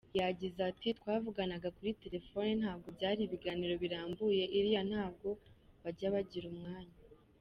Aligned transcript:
Yagize 0.19 0.59
ati 0.71 0.87
“Twavuganaga 0.99 1.69
kuri 1.77 1.91
telefone, 2.03 2.51
ntabwo 2.61 2.87
byari 2.97 3.21
ibiganiro 3.23 3.73
birambuye, 3.83 4.43
iriya 4.57 4.81
ntabwo 4.91 5.27
bajya 5.83 6.09
bagira 6.15 6.47
umwanya. 6.53 6.95